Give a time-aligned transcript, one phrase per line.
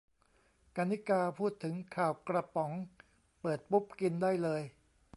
[0.75, 2.71] กรรณิการ์ พูดถึง "ข่าวกระป๋อง"
[3.41, 4.61] เปิดปุ๊บ กินได้เลย